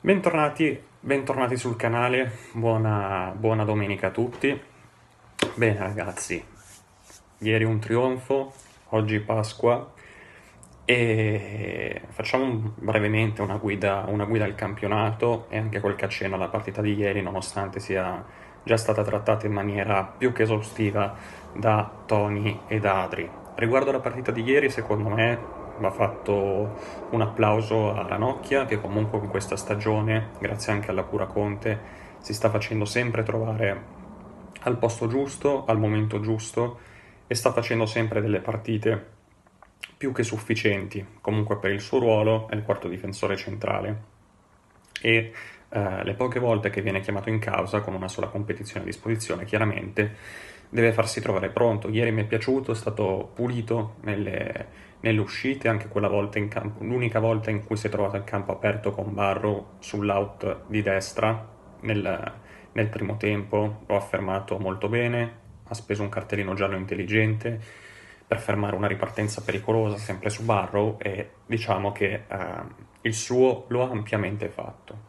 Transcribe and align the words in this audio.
Bentornati, 0.00 0.80
bentornati 1.00 1.56
sul 1.56 1.74
canale, 1.74 2.30
buona, 2.52 3.34
buona 3.36 3.64
domenica 3.64 4.06
a 4.06 4.10
tutti. 4.10 4.56
Bene 5.56 5.76
ragazzi, 5.76 6.40
ieri 7.38 7.64
un 7.64 7.80
trionfo, 7.80 8.52
oggi 8.90 9.18
Pasqua 9.18 9.92
e 10.84 12.02
facciamo 12.10 12.74
brevemente 12.76 13.42
una 13.42 13.56
guida, 13.56 14.04
una 14.06 14.24
guida 14.24 14.44
al 14.44 14.54
campionato 14.54 15.46
e 15.48 15.58
anche 15.58 15.80
quel 15.80 15.96
che 15.96 16.04
accenna 16.04 16.36
alla 16.36 16.46
partita 16.46 16.80
di 16.80 16.94
ieri 16.94 17.20
nonostante 17.20 17.80
sia 17.80 18.24
già 18.62 18.76
stata 18.76 19.02
trattata 19.02 19.46
in 19.46 19.52
maniera 19.52 20.04
più 20.04 20.32
che 20.32 20.44
esaustiva 20.44 21.16
da 21.52 21.90
Tony 22.06 22.60
e 22.68 22.78
da 22.78 23.02
Adri. 23.02 23.28
Riguardo 23.56 23.90
alla 23.90 23.98
partita 23.98 24.30
di 24.30 24.44
ieri, 24.44 24.70
secondo 24.70 25.08
me 25.08 25.57
va 25.80 25.90
fatto 25.90 26.76
un 27.10 27.20
applauso 27.20 27.94
a 27.94 28.06
Ranocchia 28.06 28.64
che 28.66 28.80
comunque 28.80 29.18
in 29.18 29.28
questa 29.28 29.56
stagione, 29.56 30.30
grazie 30.38 30.72
anche 30.72 30.90
alla 30.90 31.02
cura 31.02 31.26
Conte, 31.26 32.06
si 32.18 32.34
sta 32.34 32.50
facendo 32.50 32.84
sempre 32.84 33.22
trovare 33.22 33.96
al 34.62 34.76
posto 34.76 35.06
giusto, 35.06 35.64
al 35.66 35.78
momento 35.78 36.20
giusto 36.20 36.78
e 37.26 37.34
sta 37.34 37.52
facendo 37.52 37.86
sempre 37.86 38.20
delle 38.20 38.40
partite 38.40 39.16
più 39.96 40.12
che 40.12 40.22
sufficienti, 40.22 41.04
comunque 41.20 41.58
per 41.58 41.72
il 41.72 41.80
suo 41.80 41.98
ruolo 41.98 42.48
è 42.48 42.54
il 42.54 42.62
quarto 42.62 42.88
difensore 42.88 43.36
centrale. 43.36 44.16
E 45.00 45.32
eh, 45.70 46.04
le 46.04 46.14
poche 46.14 46.38
volte 46.38 46.70
che 46.70 46.82
viene 46.82 47.00
chiamato 47.00 47.28
in 47.28 47.38
causa 47.38 47.80
con 47.80 47.94
una 47.94 48.08
sola 48.08 48.28
competizione 48.28 48.82
a 48.82 48.86
disposizione, 48.86 49.44
chiaramente 49.44 50.16
deve 50.68 50.92
farsi 50.92 51.20
trovare 51.20 51.50
pronto. 51.50 51.88
Ieri 51.88 52.12
mi 52.12 52.22
è 52.22 52.26
piaciuto, 52.26 52.72
è 52.72 52.74
stato 52.74 53.30
pulito 53.34 53.96
nelle, 54.02 54.66
nelle 55.00 55.20
uscite, 55.20 55.68
anche 55.68 55.88
quella 55.88 56.08
volta 56.08 56.38
in 56.38 56.48
campo, 56.48 56.82
l'unica 56.84 57.20
volta 57.20 57.50
in 57.50 57.64
cui 57.64 57.76
si 57.76 57.86
è 57.86 57.90
trovato 57.90 58.16
in 58.16 58.24
campo 58.24 58.52
aperto 58.52 58.90
con 58.90 59.14
Barro 59.14 59.76
sull'out 59.78 60.62
di 60.66 60.82
destra 60.82 61.56
nel, 61.80 62.32
nel 62.72 62.88
primo 62.88 63.16
tempo, 63.16 63.82
l'ho 63.86 63.96
affermato 63.96 64.58
molto 64.58 64.88
bene, 64.88 65.46
ha 65.64 65.74
speso 65.74 66.02
un 66.02 66.08
cartellino 66.08 66.54
giallo 66.54 66.76
intelligente 66.76 67.60
per 68.26 68.40
fermare 68.40 68.76
una 68.76 68.88
ripartenza 68.88 69.40
pericolosa 69.42 69.96
sempre 69.96 70.28
su 70.28 70.44
Barrow 70.44 70.96
e 71.00 71.30
diciamo 71.46 71.92
che 71.92 72.24
eh, 72.28 72.86
il 73.02 73.14
suo 73.14 73.64
lo 73.68 73.82
ha 73.82 73.90
ampiamente 73.90 74.48
fatto. 74.48 75.06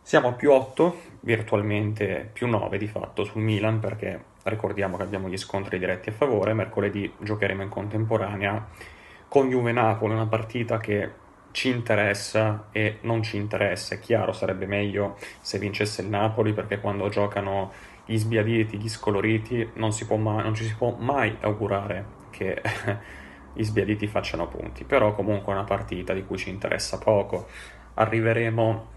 Siamo 0.00 0.28
a 0.28 0.32
più 0.32 0.50
8, 0.50 1.00
virtualmente 1.20 2.28
più 2.32 2.48
9 2.48 2.78
di 2.78 2.86
fatto 2.86 3.24
sul 3.24 3.42
Milan 3.42 3.78
perché 3.78 4.24
ricordiamo 4.44 4.96
che 4.96 5.02
abbiamo 5.02 5.28
gli 5.28 5.36
scontri 5.36 5.78
diretti 5.78 6.08
a 6.08 6.12
favore, 6.12 6.54
mercoledì 6.54 7.12
giocheremo 7.18 7.62
in 7.62 7.68
contemporanea 7.68 8.66
con 9.28 9.48
Juve 9.48 9.72
Napoli, 9.72 10.14
una 10.14 10.26
partita 10.26 10.78
che 10.78 11.28
ci 11.52 11.68
interessa 11.68 12.68
e 12.72 12.98
non 13.02 13.22
ci 13.22 13.36
interessa. 13.36 13.94
È 13.94 13.98
chiaro, 14.00 14.32
sarebbe 14.32 14.66
meglio 14.66 15.16
se 15.40 15.58
vincesse 15.58 16.02
il 16.02 16.08
Napoli 16.08 16.52
perché 16.52 16.80
quando 16.80 17.08
giocano 17.08 17.72
gli 18.04 18.16
sbiaditi, 18.16 18.78
gli 18.78 18.88
scoloriti, 18.88 19.70
non, 19.74 19.92
mai, 20.18 20.42
non 20.42 20.54
ci 20.54 20.64
si 20.64 20.74
può 20.74 20.96
mai 20.98 21.36
augurare 21.40 22.18
che 22.30 22.60
gli 23.52 23.62
sbiaditi 23.62 24.06
facciano 24.06 24.48
punti. 24.48 24.84
Però 24.84 25.14
comunque 25.14 25.52
è 25.52 25.56
una 25.56 25.64
partita 25.64 26.12
di 26.12 26.24
cui 26.24 26.38
ci 26.38 26.50
interessa 26.50 26.98
poco. 26.98 27.46
Arriveremo 27.94 28.88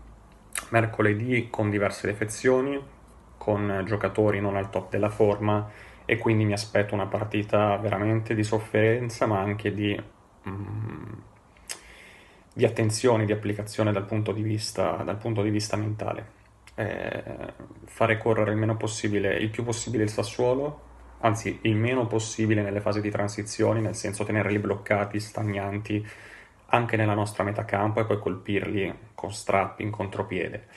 mercoledì 0.70 1.48
con 1.50 1.70
diverse 1.70 2.08
defezioni, 2.08 2.80
con 3.44 3.84
giocatori 3.86 4.40
non 4.40 4.56
al 4.56 4.70
top 4.70 4.90
della 4.90 5.10
forma 5.10 5.70
e 6.06 6.18
quindi 6.18 6.46
mi 6.46 6.54
aspetto 6.54 6.94
una 6.94 7.08
partita 7.08 7.76
veramente 7.76 8.36
di 8.36 8.44
sofferenza 8.44 9.26
ma 9.26 9.42
anche 9.42 9.74
di, 9.74 10.02
mm, 10.48 11.12
di 12.54 12.64
attenzione, 12.64 13.26
di 13.26 13.34
applicazione 13.34 13.92
dal 13.92 14.06
punto 14.06 14.32
di 14.32 14.44
vista, 14.44 15.04
punto 15.20 15.42
di 15.42 15.50
vista 15.50 15.76
mentale. 15.76 16.42
Eh, 16.76 17.24
fare 17.84 18.18
correre 18.18 18.52
il 18.52 18.58
meno 18.58 18.78
possibile, 18.78 19.36
il 19.36 19.50
più 19.50 19.66
possibile 19.66 20.04
il 20.04 20.10
Sassuolo, 20.10 20.80
anzi 21.20 21.60
il 21.64 21.76
meno 21.76 22.08
possibile 22.08 22.62
nelle 22.62 22.80
fasi 22.80 23.02
di 23.02 23.12
transizione, 23.12 23.82
nel 23.82 23.96
senso 23.96 24.24
tenerli 24.24 24.58
bloccati, 24.58 25.20
stagnanti, 25.20 26.08
anche 26.68 26.96
nella 26.96 27.14
nostra 27.14 27.44
metà 27.44 27.66
campo 27.66 28.00
e 28.00 28.06
poi 28.06 28.20
colpirli 28.20 28.94
con 29.14 29.34
strappi 29.34 29.84
in 29.84 29.92
contropiede. 29.92 30.68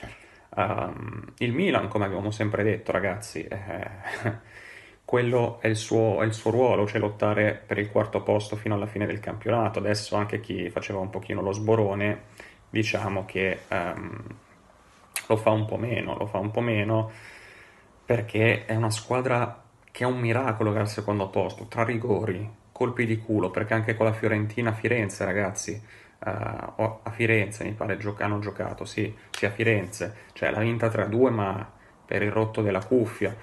Um, 0.57 1.33
il 1.37 1.53
Milan, 1.53 1.87
come 1.87 2.05
abbiamo 2.05 2.31
sempre 2.31 2.63
detto, 2.63 2.91
ragazzi, 2.91 3.43
eh, 3.43 3.89
quello 5.05 5.59
è 5.61 5.67
il, 5.67 5.75
suo, 5.75 6.23
è 6.23 6.25
il, 6.25 6.33
suo, 6.33 6.49
ruolo, 6.49 6.87
cioè 6.87 6.99
lottare 6.99 7.61
per 7.63 7.77
il 7.77 7.91
quarto 7.91 8.23
posto 8.23 8.55
fino 8.55 8.73
alla 8.73 8.87
fine 8.87 9.05
del 9.05 9.19
campionato. 9.19 9.77
Adesso 9.77 10.15
anche 10.15 10.39
chi 10.39 10.71
faceva 10.71 10.97
un 10.97 11.11
pochino 11.11 11.41
lo 11.41 11.51
sborone, 11.51 12.23
diciamo 12.71 13.23
che 13.25 13.59
um, 13.69 14.23
lo 15.27 15.37
fa 15.37 15.51
un 15.51 15.65
po' 15.65 15.77
meno, 15.77 16.17
lo 16.17 16.25
fa 16.25 16.39
un 16.39 16.49
po' 16.49 16.61
meno 16.61 17.11
perché 18.03 18.65
è 18.65 18.73
una 18.73 18.89
squadra 18.89 19.63
che 19.91 20.05
è 20.05 20.07
un 20.07 20.17
miracolo 20.17 20.71
che 20.71 20.77
è 20.77 20.81
al 20.81 20.89
secondo 20.89 21.29
posto, 21.29 21.67
tra 21.67 21.83
rigori, 21.83 22.49
colpi 22.71 23.05
di 23.05 23.19
culo, 23.19 23.51
perché 23.51 23.75
anche 23.75 23.95
con 23.95 24.07
la 24.07 24.13
Fiorentina 24.13 24.71
Firenze, 24.71 25.23
ragazzi, 25.23 25.79
uh, 26.19 26.99
a 27.03 27.11
Firenze 27.11 27.63
mi 27.63 27.73
pare 27.73 27.97
gioc- 27.97 28.21
hanno 28.21 28.39
giocato, 28.39 28.85
sì, 28.85 29.13
sì, 29.29 29.45
a 29.45 29.49
Firenze, 29.49 30.15
cioè 30.33 30.51
l'ha 30.51 30.59
vinta 30.59 30.87
3-2 30.87 31.29
ma 31.29 31.69
per 32.05 32.21
il 32.21 32.31
rotto 32.31 32.61
della 32.61 32.83
cuffia. 32.83 33.35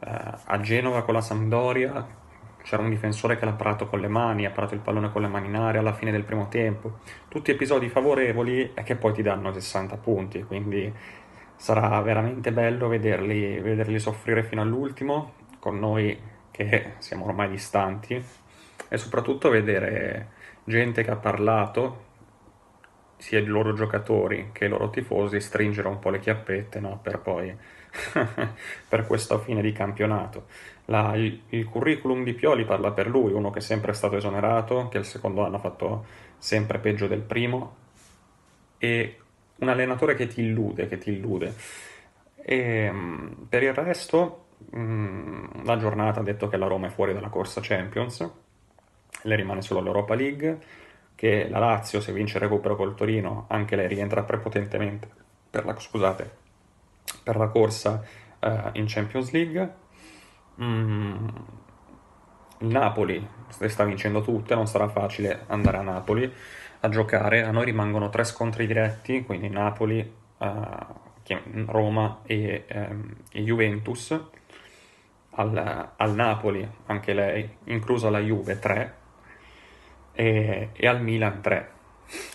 Uh, 0.00 0.08
a 0.44 0.60
Genova 0.60 1.02
con 1.02 1.14
la 1.14 1.20
Sampdoria 1.20 2.18
c'era 2.62 2.82
un 2.82 2.90
difensore 2.90 3.38
che 3.38 3.44
l'ha 3.44 3.52
parato 3.52 3.86
con 3.86 4.00
le 4.00 4.08
mani, 4.08 4.46
ha 4.46 4.50
parato 4.50 4.74
il 4.74 4.80
pallone 4.80 5.10
con 5.10 5.22
le 5.22 5.28
mani 5.28 5.46
in 5.48 5.56
aria 5.56 5.80
alla 5.80 5.92
fine 5.92 6.10
del 6.10 6.24
primo 6.24 6.48
tempo. 6.48 6.98
Tutti 7.28 7.50
episodi 7.50 7.88
favorevoli 7.88 8.72
e 8.74 8.82
che 8.82 8.96
poi 8.96 9.12
ti 9.12 9.22
danno 9.22 9.52
60 9.52 9.96
punti, 9.96 10.42
quindi 10.42 10.92
sarà 11.56 12.00
veramente 12.00 12.52
bello 12.52 12.88
vederli, 12.88 13.60
vederli 13.60 13.98
soffrire 13.98 14.42
fino 14.42 14.62
all'ultimo, 14.62 15.34
con 15.58 15.78
noi 15.78 16.18
che 16.50 16.94
siamo 16.98 17.26
ormai 17.26 17.50
distanti, 17.50 18.22
e 18.88 18.96
soprattutto 18.96 19.50
vedere 19.50 20.38
gente 20.64 21.02
che 21.02 21.10
ha 21.10 21.16
parlato, 21.16 22.08
sia 23.16 23.38
i 23.38 23.44
loro 23.44 23.74
giocatori 23.74 24.50
che 24.52 24.64
i 24.64 24.68
loro 24.68 24.88
tifosi, 24.90 25.40
stringere 25.40 25.88
un 25.88 25.98
po' 25.98 26.10
le 26.10 26.20
chiappette 26.20 26.80
no? 26.80 26.98
per 27.02 27.18
poi 27.18 27.54
per 28.88 29.06
questa 29.06 29.38
fine 29.38 29.60
di 29.62 29.72
campionato. 29.72 30.46
La, 30.86 31.14
il, 31.14 31.42
il, 31.50 31.64
curriculum 31.66 32.24
di 32.24 32.32
Pioli 32.32 32.64
parla 32.64 32.92
per 32.92 33.08
lui, 33.08 33.32
uno 33.32 33.50
che 33.50 33.58
è 33.58 33.62
sempre 33.62 33.92
stato 33.92 34.16
esonerato, 34.16 34.88
che 34.88 34.98
il 34.98 35.04
secondo 35.04 35.44
anno 35.44 35.56
ha 35.56 35.60
fatto 35.60 36.06
sempre 36.38 36.78
peggio 36.78 37.06
del 37.06 37.20
primo, 37.20 37.76
e 38.78 39.18
un 39.56 39.68
allenatore 39.68 40.14
che 40.14 40.26
ti 40.26 40.42
illude, 40.42 40.88
che 40.88 40.98
ti 40.98 41.10
illude. 41.12 41.54
E, 42.36 42.90
mm, 42.90 43.32
per 43.48 43.62
il 43.62 43.74
resto, 43.74 44.46
mh, 44.70 45.64
la 45.64 45.76
giornata 45.76 46.20
ha 46.20 46.24
detto 46.24 46.48
che 46.48 46.56
la 46.56 46.66
Roma 46.66 46.86
è 46.86 46.90
fuori 46.90 47.12
dalla 47.12 47.28
corsa 47.28 47.60
Champions, 47.62 48.28
le 49.22 49.36
rimane 49.36 49.62
solo 49.62 49.80
l'Europa 49.80 50.14
League, 50.14 50.58
che 51.14 51.48
la 51.50 51.58
Lazio 51.58 52.00
se 52.00 52.12
vince 52.12 52.38
il 52.38 52.42
recupero 52.42 52.76
col 52.76 52.94
Torino 52.94 53.44
anche 53.48 53.76
lei 53.76 53.88
rientra 53.88 54.22
prepotentemente 54.22 55.06
per 55.50 55.66
la, 55.66 55.78
scusate, 55.78 56.30
per 57.22 57.36
la 57.36 57.48
corsa 57.48 58.02
uh, 58.40 58.70
in 58.72 58.84
Champions 58.86 59.30
League. 59.32 59.74
Mm, 60.62 61.28
il 62.60 62.68
Napoli 62.68 63.26
sta 63.48 63.84
vincendo 63.84 64.22
tutte, 64.22 64.54
non 64.54 64.66
sarà 64.66 64.88
facile 64.88 65.44
andare 65.48 65.76
a 65.78 65.82
Napoli 65.82 66.32
a 66.80 66.88
giocare. 66.88 67.42
A 67.42 67.50
noi 67.50 67.66
rimangono 67.66 68.08
tre 68.08 68.24
scontri 68.24 68.66
diretti, 68.66 69.22
quindi 69.24 69.48
Napoli, 69.48 70.00
uh, 70.38 71.66
Roma 71.66 72.20
e, 72.24 72.64
um, 72.72 73.14
e 73.30 73.42
Juventus. 73.42 74.18
Al, 75.32 75.92
al, 75.96 76.14
Napoli, 76.14 76.68
anche 76.86 77.12
lei, 77.12 77.56
inclusa 77.64 78.10
la 78.10 78.18
Juve, 78.18 78.58
3 78.58 78.94
e, 80.12 80.70
e 80.72 80.86
al 80.86 81.02
Milan 81.02 81.40
3. 81.40 81.68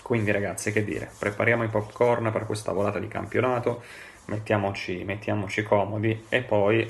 Quindi 0.02 0.32
ragazzi, 0.32 0.72
che 0.72 0.84
dire, 0.84 1.10
prepariamo 1.18 1.64
i 1.64 1.70
popcorn 1.70 2.32
per 2.32 2.46
questa 2.46 2.72
volata 2.72 3.00
di 3.00 3.08
campionato, 3.08 3.84
mettiamoci, 4.26 5.04
mettiamoci 5.04 5.64
comodi 5.64 6.26
e 6.30 6.42
poi 6.42 6.86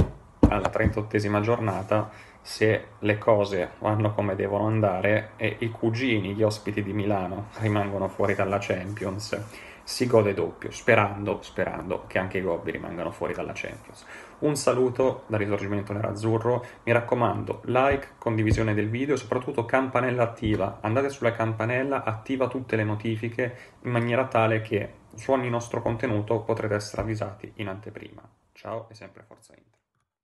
alla 0.50 0.70
38esima 0.70 1.42
giornata, 1.42 2.12
se 2.42 2.86
le 3.00 3.18
cose 3.18 3.72
vanno 3.80 4.14
come 4.14 4.36
devono 4.36 4.68
andare 4.68 5.32
e 5.36 5.56
i 5.60 5.70
cugini, 5.72 6.36
gli 6.36 6.44
ospiti 6.44 6.84
di 6.84 6.94
Milano, 6.94 7.48
rimangono 7.60 8.08
fuori 8.08 8.36
dalla 8.36 8.60
Champions, 8.60 9.42
si 9.86 10.08
gode 10.08 10.34
doppio, 10.34 10.72
sperando, 10.72 11.44
sperando 11.44 12.06
che 12.08 12.18
anche 12.18 12.40
i 12.40 12.42
Gobbi 12.42 12.72
rimangano 12.72 13.12
fuori 13.12 13.34
dalla 13.34 13.52
Champions. 13.54 14.04
Un 14.40 14.56
saluto 14.56 15.24
dal 15.28 15.40
risorgimento 15.40 15.94
nerazzurro, 15.94 16.66
mi 16.84 16.92
raccomando, 16.92 17.62
like, 17.66 18.16
condivisione 18.18 18.74
del 18.74 18.90
video 18.90 19.14
e 19.14 19.20
soprattutto 19.20 19.66
campanella 19.66 20.24
attiva. 20.24 20.80
Andate 20.82 21.10
sulla 21.10 21.34
campanella, 21.34 22.04
attiva 22.04 22.48
tutte 22.48 22.76
le 22.76 22.84
notifiche 22.84 23.58
in 23.84 23.92
maniera 23.92 24.26
tale 24.26 24.62
che 24.62 24.94
su 25.14 25.32
ogni 25.32 25.50
nostro 25.50 25.84
contenuto 25.84 26.42
potrete 26.42 26.74
essere 26.74 27.04
avvisati 27.04 27.54
in 27.58 27.68
anteprima. 27.68 28.28
Ciao 28.54 28.90
e 28.90 28.96
sempre 28.96 29.24
Forza 29.24 29.54
Inter. 29.56 29.85